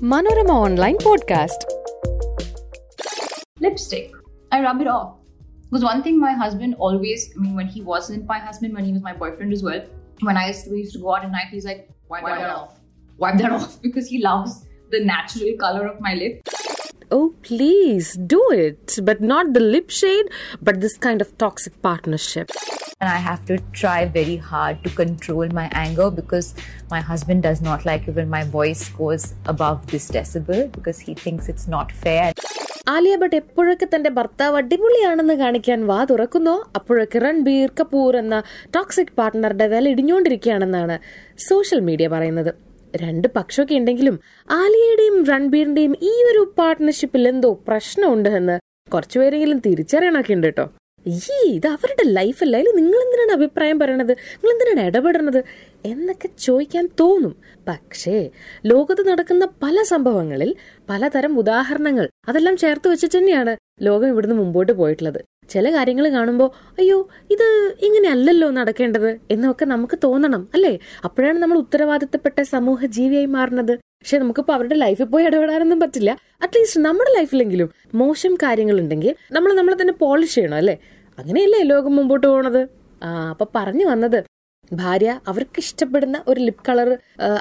[0.00, 1.64] Manorama Online Podcast.
[3.58, 4.12] Lipstick.
[4.52, 5.16] I rub it off.
[5.64, 8.92] Because one thing my husband always, I mean, when he wasn't my husband, when he
[8.92, 9.84] was my boyfriend as well,
[10.20, 12.38] when I used to, we used to go out at night, he's like, wipe, wipe
[12.38, 12.68] that off.
[12.68, 12.80] off.
[13.16, 16.42] Wipe that off because he loves the natural color of my lip.
[17.10, 18.98] Oh, please do it.
[19.02, 20.26] But not the lip shade,
[20.60, 22.48] but this kind of toxic partnership.
[23.00, 26.46] and I have to try very hard to control my anger because
[26.90, 31.14] my husband does not like it when my voice goes above this decibel because he
[31.16, 32.26] thinks it's not fair.
[32.92, 38.36] Alia Bhatt എപ്പോഴൊക്കെ തന്റെ ഭർത്താവ് അടിപൊളിയാണെന്ന് കാണിക്കാൻ വാ തുറക്കുന്നോ അപ്പോഴൊക്കെ രൺബീർ കപൂർ എന്ന
[38.76, 40.96] toxic പാർട്ട്ണറുടെ വില ഇടിഞ്ഞുകൊണ്ടിരിക്കുകയാണെന്നാണ്
[41.48, 42.50] social media പറയുന്നത്
[42.94, 44.20] രണ്ട് പക്ഷമൊക്കെ ഉണ്ടെങ്കിലും
[44.50, 48.58] ആലിയയുടെയും രൺബീറിന്റെയും ഈ ഒരു പാർട്ട്ണർഷിപ്പിൽ എന്തോ പ്രശ്നമുണ്ട് എന്ന്
[48.92, 50.66] കുറച്ചുപേരെങ്കിലും തിരിച്ചറിയണമൊക്കെ ഉണ്ട് കേട്ടോ.
[51.06, 54.10] ഈ ഇത് അവരുടെ ലൈഫല്ല അതിൽ നിങ്ങൾ എന്തിനാണ് അഭിപ്രായം പറയണത്?
[54.10, 55.44] നിങ്ങൾ എന്തിനാണ് ഇടപെടണത്?
[55.84, 57.34] എന്നൊക്കെ ചോദിക്കാൻ തോന്നും.
[57.68, 58.30] പക്ഷേ
[58.66, 60.54] ലോകത്ത് നടക്കുന്ന പല സംഭവങ്ങളിൽ
[60.90, 65.20] പലതരം ഉദാഹരണങ്ങൾ അതെല്ലാം ചേർത്ത് വെച്ചിട്ട് തന്നെയാണ് ലോകം ഇവിടുന്ന് മുമ്പോട്ട് പോയിട്ടുള്ളത്.
[65.54, 66.98] ചില കാര്യങ്ങൾ കാണുമ്പോൾ അയ്യോ
[67.34, 67.46] ഇത്
[67.86, 70.72] ഇങ്ങനെയല്ലല്ലോ നടക്കേണ്ടത് എന്നൊക്കെ നമുക്ക് തോന്നണം അല്ലേ?
[71.06, 73.74] അപ്പോഴാണ് നമ്മൾ ഉത്തരവാദിത്തപ്പെട്ട സമൂഹ ജീവിയായി മാറുന്നത്.
[74.00, 76.10] പക്ഷെ നമുക്കിപ്പോ അവരുടെ ലൈഫിൽ പോയി ഇടപെടാനൊന്നും പറ്റില്ല.
[76.42, 80.76] അറ്റ്ലീസ്റ്റ് നമ്മുടെ ലൈഫിലെങ്കിലും മോശം കാര്യങ്ങൾ ഉണ്ടെങ്കിൽ നമ്മൾ നമ്മളെ തന്നെ പോളിഷ് ചെയ്യണം അല്ലേ?
[81.18, 82.62] അങ്ങനെയല്ലേ ലോകം മുമ്പോട്ട് പോണത്?
[83.02, 84.18] ആ അപ്പൊ പറഞ്ഞു വന്നത്
[84.72, 86.88] ഭാര്യ അവർക്ക് ഇഷ്ടപ്പെടുന്ന ഒരു ലിപ് കളർ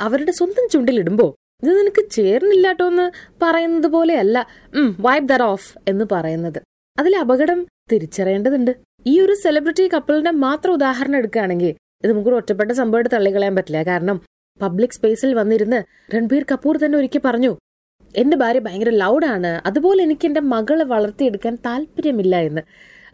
[0.06, 1.28] അവരുടെ സ്വന്തം ചുണ്ടിലിടുമ്പോ
[1.64, 3.06] ഇത് നിനക്ക് ചേർന്നില്ലാട്ടോ എന്ന്
[3.44, 4.38] പറയുന്നത് പോലെയല്ല.
[4.80, 6.60] ഉം വൈബ് ദർ ഓഫ് എന്ന് പറയുന്നത്.
[6.98, 7.60] അതിലെ അപകടം
[7.92, 8.72] തിരിച്ചറിയേണ്ടതുണ്ട്.
[9.08, 11.72] ഈ ഒരു സെലിബ്രിറ്റി കപ്പിളിന്റെ മാത്രം ഉദാഹരണം എടുക്കുകയാണെങ്കിൽ
[12.04, 13.84] ഇത് നമുക്ക് ഒറ്റപ്പെട്ട സംഭവമായിട്ട് തള്ളിക്കളയാൻ പറ്റില്ല.
[13.84, 14.18] കാരണം
[14.62, 15.80] പബ്ലിക് സ്പേസിൽ വന്നിരുന്ന്
[16.16, 17.52] രൺബീർ കപൂർ തന്നെ ഒരിക്കൽ പറഞ്ഞു
[18.16, 22.62] എന്റെ ഭാര്യ ഭയങ്കര ലൗഡാണ് അതുപോലെ എനിക്ക് എന്റെ മകളെ വളർത്തിയെടുക്കാൻ താല്പര്യമില്ല എന്ന്.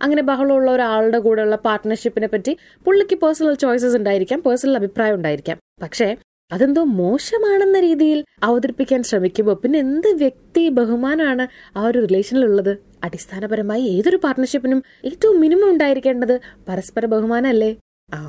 [0.02, 5.58] അങ്ങനെ ബഹളമുള്ള ഒരാളുടെ കൂടെയുള്ള പാർട്ട്ണർഷിപ്പിനെ പറ്റി പുള്ളിക്ക് പേഴ്സണൽ ചോയ്സസ് ഉണ്ടായിരിക്കാം പേഴ്സണൽ അഭിപ്രായം ഉണ്ടായിരിക്കാം.
[5.82, 6.08] പക്ഷേ
[6.54, 11.46] അതെന്തോ മോശമാണെന്ന രീതിയിൽ അവതരിപ്പിക്കാൻ ശ്രമിക്കുമ്പോൾ പിന്നെ എന്ത് വ്യക്തി ബഹുമാനമാണ്
[11.78, 12.74] ആ ഒരു റിലേഷനിലുള്ളത്?
[13.04, 16.36] അടിസ്ഥാനപരമായി ഏതൊരു പാർട്ട്ണർഷിപ്പിനും ഏറ്റവും മിനിമം ഉണ്ടായിരിക്കേണ്ടത്
[16.70, 17.72] പരസ്പര ബഹുമാനമല്ലേ
[18.14, 18.20] ആ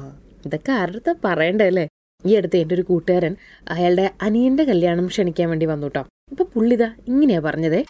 [0.47, 1.85] ഇതൊക്കെ ആരുടെ പറയണ്ടേ അല്ലേ?
[2.25, 3.33] ഈ അടുത്ത് എന്റെ ഒരു കൂട്ടുകാരൻ
[3.75, 7.81] അയാളുടെ അനിയന്റെ കല്യാണം ക്ഷണിക്കാൻ വേണ്ടി വന്നു കേട്ടോ ഇപ്പൊ പുള്ളിതാ ഇങ്ങനെയാ പറഞ്ഞതേ.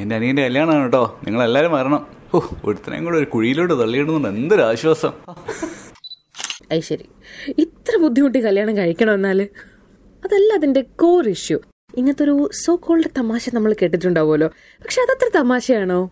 [0.00, 2.02] എന്റെ അനിയന്റെ കല്യാണമാണ് കേട്ടോ നിങ്ങളെല്ലാരും വരണം.
[2.34, 4.28] ഓ ഒരുത്തനെയും കൂടെ ഒരു കുഴിയിലോട്ട് തള്ളിയിടുന്നുണ്ട്.
[4.28, 5.12] എന്തൊരു ആശ്വാസം
[6.78, 7.04] ശരി
[7.58, 9.48] ഇത്ര ബുദ്ധിമുട്ടി കല്യാണം കഴിക്കണമെന്നാൽ
[10.24, 11.58] അതല്ല അതിന്റെ കോർ ഇഷ്യൂ
[11.96, 14.48] ഇങ്ങനത്തെ ഒരു സോ കോൾഡ് തമാശ നമ്മൾ കേട്ടിട്ടുണ്ടാവുമല്ലോ.
[14.56, 16.10] പക്ഷെ അതത്ര തമാശയാണോ?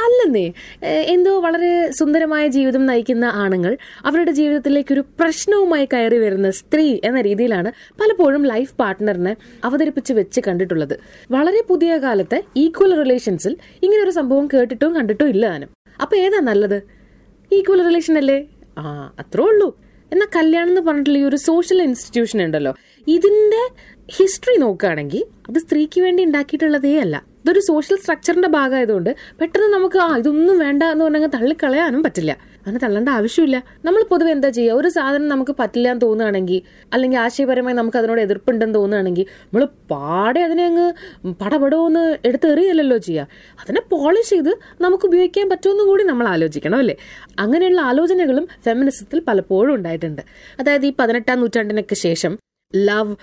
[0.00, 0.52] അല്ലെന്നേ.
[0.84, 7.72] എന്തോ വളരെ സുന്ദരമായ ജീവിതം നയിക്കുന്ന ആണുങ്ങൾ അവരുടെ ജീവിതത്തിലേക്ക് ഒരു പ്രശ്നവുമായി കയറി വരുന്ന സ്ത്രീ എന്ന രീതിയിലാണ്
[8.00, 11.00] പലപ്പോഴും ലൈഫ് പാർട്ട്ണറിനെ അവതരിപ്പിച്ച് വെച്ച് കണ്ടിട്ടുള്ളത്.
[11.30, 15.68] വളരെ പുതിയ കാലത്തെ ഈക്വൽ റിലേഷൻസിൽ ഇങ്ങനെ ഒരു സംഭവം കേട്ടിട്ടും കണ്ടിട്ടും ഇല്ല താനും
[16.02, 16.82] അപ്പൊ ഏതാ നല്ലത്?
[17.52, 18.48] ഈക്വൽ റിലേഷൻ അല്ലേ?
[18.78, 19.80] ആ അത്രേ ഉള്ളൂ.
[20.12, 22.74] എന്നാൽ കല്യാണം എന്ന് പറഞ്ഞിട്ടുള്ള ഈ ഒരു സോഷ്യൽ ഇൻസ്റ്റിറ്റ്യൂഷൻ ഉണ്ടല്ലോ.
[23.08, 23.68] ഇതിന്റെ
[24.10, 27.33] ഹിസ്റ്ററി നോക്കുകയാണെങ്കിൽ അത് സ്ത്രീക്ക് വേണ്ടി ഉണ്ടാക്കിയിട്ടുള്ളതേ അല്ല.
[27.44, 32.54] ഇതൊരു സോഷ്യൽ സ്ട്രക്ചറിന്റെ ഭാഗമായതുകൊണ്ട് പെട്ടെന്ന് നമുക്ക് ആ ഇതൊന്നും വേണ്ട എന്ന് പറഞ്ഞാൽ തള്ളിക്കളയാനും പറ്റില്ല.
[32.58, 33.62] അങ്ങനെ തള്ളേണ്ട ആവശ്യമില്ല.
[33.84, 34.76] നമ്മൾ പൊതുവെ എന്താ ചെയ്യുക?
[34.76, 36.62] ഒരു സാധനം നമുക്ക് പറ്റില്ല എന്ന് തോന്നുകയാണെങ്കിൽ
[36.92, 40.94] അല്ലെങ്കിൽ ആശയപരമായി നമുക്ക് അതിനോട് എതിർപ്പുണ്ടെന്ന് തോന്നുകയാണെങ്കിൽ നമ്മൾ പാടെ അതിനെ അങ്ങ്
[41.32, 43.28] പടപടോന്ന് എടുത്തെറിയല്ലോ ചെയ്യുക.
[43.60, 46.96] അതിനെ പോളിഷ് ചെയ്ത് നമുക്ക് ഉപയോഗിക്കാൻ പറ്റുമെന്നും കൂടി നമ്മൾ ആലോചിക്കണം അല്ലേ?
[47.38, 50.22] അങ്ങനെയുള്ള ആലോചനകളും ഫെമിനിസത്തിൽ പലപ്പോഴും ഉണ്ടായിട്ടുണ്ട്.
[50.60, 52.38] അതായത് ഈ പതിനെട്ടാം നൂറ്റാണ്ടിനൊക്കെ ശേഷം
[52.76, 53.16] ലവ്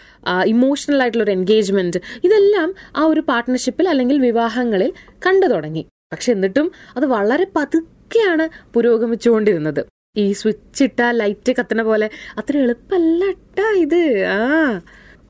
[0.45, 4.93] ഇമോഷണൽ ആയിട്ടുള്ള ഒരു എൻഗേജ്മെന്റ് ഇതെല്ലാം ആ ഒരു പാർട്ട്ണർഷിപ്പിൽ അല്ലെങ്കിൽ വിവാഹങ്ങളിൽ
[5.25, 5.85] കണ്ടു തുടങ്ങി.
[6.13, 9.85] പക്ഷെ എന്നിട്ടും അത് വളരെ പതുക്കെയാണ് പുരോഗമിച്ചുകൊണ്ടിരുന്നത്.
[10.17, 14.23] ഈ സ്വിച്ച് ഇട്ട ലൈറ്റ് കത്തണ പോലെ അത്ര എളുപ്പമല്ല ഇട്ടാ ഇത്.
[14.23, 14.81] ആ.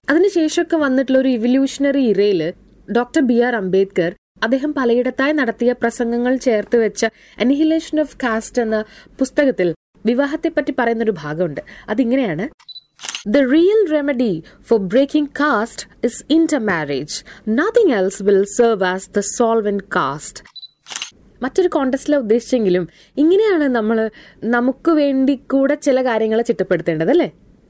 [0.09, 2.53] അതിനുശേഷമൊക്കെ വന്നിട്ടുള്ള ഒരു ഇവല്യൂഷണറി ഇറയിൽ
[2.91, 7.05] ഡോക്ടർ ബി ആർ അംബേദ്കർ അദ്ദേഹം പലയിടത്തായി നടത്തിയ പ്രസംഗങ്ങൾ ചേർത്ത് വെച്ച
[7.39, 8.81] അനിഹിലേഷൻ ഓഫ് കാസ്റ്റ് എന്ന
[9.19, 11.61] പുസ്തകത്തിൽ വിവാഹത്തെപ്പറ്റി പറയുന്ന ഒരു ഭാഗമുണ്ട്.
[11.89, 12.70] അതിങ്ങനെയാണ്
[13.27, 17.15] The real remedy for breaking caste is intermarriage.
[17.53, 20.39] Nothing else will serve as the solvent caste.
[21.41, 22.83] മറ്റൊരു കോണ്ടസ്റ്റിലെ ഉദ്ദേശിച്ചെങ്കിലും
[23.17, 23.97] ഇങ്ങനെയാണ് നമ്മൾ
[24.55, 27.27] നമുക്ക് വേണ്ടി കൂടെ ചില കാര്യങ്ങളെ ചിട്ടപ്പെടുത്തേണ്ടത് അല്ലേ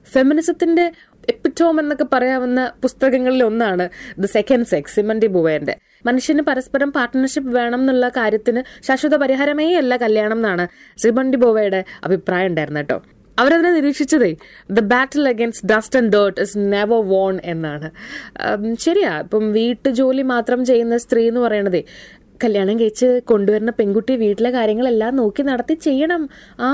[0.08, 0.86] ഫെമിനിസത്തിന്റെ
[1.28, 3.86] എപ്പിറ്റോം എന്നൊക്കെ പറയാവുന്ന പുസ്തകങ്ങളിൽ ഒന്നാണ്
[4.20, 5.76] the second sex Simone de ബുവേന്റെ
[6.06, 10.66] മനുഷ്യന് പരസ്പരം പാർട്ട്ണർഷിപ്പ് വേണം എന്നുള്ള കാര്യത്തിന് ശാശ്വത പരിഹാരമേ അല്ല കല്യാണം എന്നാണ്
[10.98, 13.00] സിമന്റി ബോവയുടെ അഭിപ്രായം ഉണ്ടായിരുന്നു കേട്ടോ
[13.42, 14.32] അവരതിനെ നിരീക്ഷിച്ചതേ
[14.78, 17.90] the battle against dust and dirt is never won എന്നാണ്.
[18.86, 19.14] ശരിയാ.
[19.26, 21.84] ഇപ്പം വീട്ടു ജോലി മാത്രം ചെയ്യുന്ന സ്ത്രീ എന്ന് പറയണതേ
[22.44, 26.22] കല്യാണം കഴിച്ച് കൊണ്ടുവരുന്ന പെൺകുട്ടി വീട്ടിലെ കാര്യങ്ങളെല്ലാം നോക്കി നടത്തി ചെയ്യണം.
[26.66, 26.70] ആ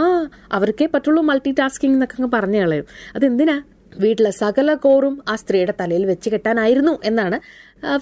[0.57, 2.85] അവർക്കേ പറ്റുള്ളൂ മൾട്ടി ടാസ്കിങ് എന്നൊക്കെ അങ്ങ് പറഞ്ഞു കളയും
[3.17, 3.57] അതെന്തിനാ?
[4.03, 7.37] വീട്ടിലെ സകല കോറും ആ സ്ത്രീയുടെ തലയിൽ വെച്ച് കെട്ടാനായിരുന്നു എന്നാണ്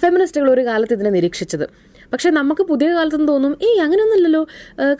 [0.02, 1.66] ഫെമിനിസ്റ്റുകൾ ഒരു കാലത്ത് ഇതിനെ നിരീക്ഷിച്ചത്.
[2.12, 4.42] പക്ഷെ നമുക്ക് പുതിയ കാലത്തുനിന്ന് തോന്നും ഏയ് അങ്ങനെയൊന്നുമില്ലല്ലോ.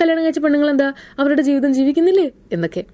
[0.00, 0.88] കല്യാണം കഴിച്ച പെണ്ണുങ്ങൾ എന്താ
[1.20, 2.28] അവരുടെ ജീവിതം ജീവിക്കുന്നില്ലേ?
[2.56, 2.84] എന്നൊക്കെ.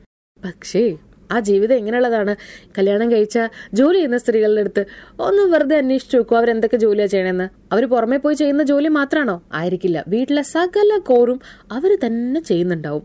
[0.44, 0.96] പക്ഷേ
[1.32, 2.36] ആ ജീവിതം എങ്ങനെയുള്ളതാണ്?
[2.78, 3.38] കല്യാണം കഴിച്ച
[3.74, 4.86] ജോലി ചെയ്യുന്ന സ്ത്രീകളുടെ അടുത്ത്
[5.20, 9.42] ഒന്ന് വെറുതെ അന്വേഷിച്ചു നോക്കൂ അവരെന്തൊക്കെ ജോലിയാണ് ചെയ്യണമെന്ന് അവർ പുറമെ പോയി ചെയ്യുന്ന ജോലി മാത്രമാണോ?
[9.54, 10.04] ആയിരിക്കില്ല.
[10.08, 11.40] വീട്ടിലെ സകല കോറും
[11.72, 13.02] അവർ തന്നെ ചെയ്യുന്നുണ്ടാവും.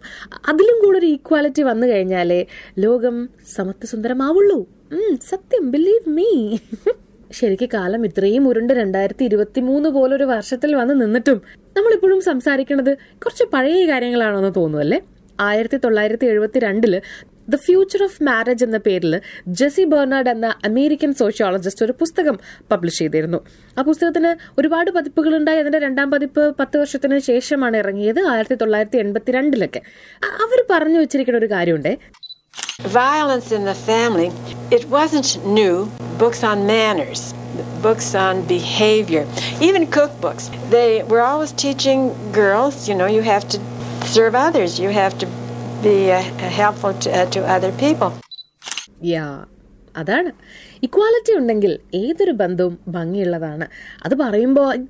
[0.47, 2.45] അതിലും കൂടെ ഒരു ഈക്വാലിറ്റി വന്നു കഴിഞ്ഞാലേ
[2.79, 4.65] ലോകം സമത്വസുന്ദരമാവുള്ളൂ.
[5.29, 5.71] സത്യം.
[5.71, 6.57] ബിലീവ് മീ
[7.31, 11.41] ശരിക്ക് കാലം ഇത്രയും ഉരുണ്ട് രണ്ടായിരത്തി ഇരുപത്തി മൂന്ന് പോലൊരു വർഷത്തിൽ വന്ന് നിന്നിട്ടും
[11.77, 15.01] നമ്മളിപ്പോഴും സംസാരിക്കുന്നത് കുറച്ച് പഴയ കാര്യങ്ങളാണോ എന്ന് തോന്നുമല്ലേ
[15.47, 16.93] ആയിരത്തി തൊള്ളായിരത്തി എഴുപത്തി രണ്ടിൽ
[17.47, 19.13] ദ ഫ്യൂച്ചർ ഓഫ് മാരേജ് എന്ന പേരിൽ
[19.59, 22.37] ജെസി ബെർണാഡ് എന്ന അമേരിക്കൻ സോഷ്യോളജിസ്റ്റ് ഒരു പുസ്തകം
[22.71, 23.39] പബ്ലിഷ് ചെയ്തിരുന്നു
[23.77, 29.81] ആ പുസ്തകത്തിന് ഒരുപാട് പതിപ്പുകളുണ്ടായി അതിന്റെ രണ്ടാം പതിപ്പ് പത്ത് വർഷത്തിന് ശേഷമാണ് ഇറങ്ങിയത് ആയിരത്തി തൊള്ളായിരത്തി എൺപത്തിരണ്ടിലൊക്കെ
[30.45, 31.91] അവർ പറഞ്ഞു വെച്ചിരിക്കുന്ന ഒരു കാര്യമുണ്ട്
[32.93, 34.25] Violence in the family,
[34.71, 35.73] it wasn't new.
[36.19, 37.21] Books on manners,
[37.81, 39.23] books on behavior,
[39.61, 40.45] even cookbooks.
[40.69, 42.01] They were always teaching
[42.33, 43.57] girls, you know, you have to
[44.15, 45.27] serve others, you have to
[45.83, 46.21] be uh,
[46.61, 48.11] helpful to, uh, to other people.
[49.03, 49.35] Yeah.
[49.97, 50.31] അതാണ്.
[50.83, 53.67] Equality ഉണ്ടെങ്കിൽ ഏതൊരു ബന്ധവും ഭംഗിയുള്ളതാണ്.
[54.05, 54.85] അത് പറയുമ്പോൾ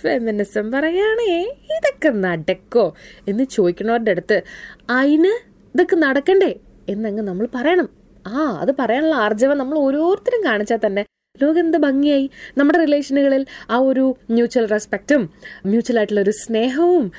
[0.00, 1.32] feminism പറയാണേ
[1.76, 2.94] ഇതൊക്കെ നടക്കോ?
[3.28, 4.42] എന്ന് ചോദിക്കണവരുടെ അടുത്ത്
[4.90, 5.32] അതിന്
[5.74, 6.60] ഇതൊക്കെ നടക്കണ്ടേ?
[6.88, 7.88] എന്നങ്ങ് നമ്മൾ പറയണം.
[8.26, 11.04] ആ അത് പറയാനുള്ള ആർജവം നമ്മൾ ഓരോരുത്തരും കാണിച്ചാൽ തന്നെ
[11.42, 12.30] ലോകം എന്ത് ഭംഗിയായി.
[12.58, 15.30] നമ്മുടെ റിലേഷനുകളിൽ ആ ഒരു മ്യൂച്വൽ റെസ്പെക്റ്റും
[15.66, 17.12] മ്യൂച്വൽ ആയിട്ടുള്ള ഒരു സ്നേഹവും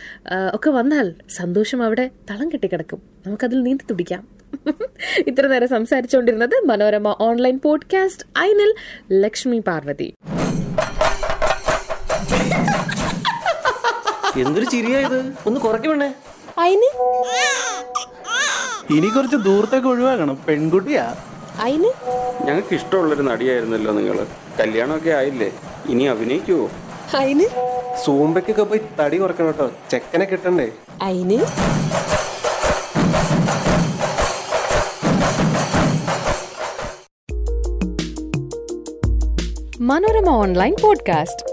[0.55, 3.01] ഒക്കെ വന്നാൽ സന്തോഷം അവിടെ തളം കെട്ടിക്കിടക്കും.
[3.27, 4.27] നമുക്കതിൽ നീന്തി തുടിക്കാം.
[5.27, 8.73] ഇത്ര നേരം സംസാരിച്ചുകൊണ്ടിരുന്നത് മനോരമ ഓൺലൈൻ പോഡ്കാസ്റ്റ് ഐനൽ
[9.11, 10.13] ലക്ഷ്മി പാർവതി.
[14.37, 16.15] എന്തൊരു ചിരിയായത് ഒന്ന് കുറയ്ക്കണേ
[18.89, 20.37] ഇനി കുറച്ച് ദൂരത്തേക്ക് ഒഴിവാക്കണം.
[20.47, 21.15] പെൺകുട്ടിയാ.
[21.59, 21.89] അയിന്?
[22.45, 24.27] ഞങ്ങൾക്ക് ഇഷ്ടമുള്ളൊരു നടിയായിരുന്നല്ലോ നിങ്ങൾ
[24.59, 25.51] കല്യാണമൊക്കെ ആയില്ലേ?
[25.89, 26.69] ഇനി അഭിനയിക്കുവോ?
[27.17, 27.45] അയിന്?
[28.05, 29.71] സൂമ്പയ്ക്കൊക്കെ പോയി തടി കുറക്കണം കേട്ടോ.
[29.91, 30.69] ചെക്കനെ കിട്ടണ്ടേ?
[31.01, 31.39] അയിന്?
[39.81, 41.48] Manorama online podcast.